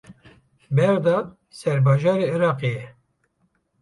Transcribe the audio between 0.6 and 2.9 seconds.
Bexda serbajarê Iraqê ye.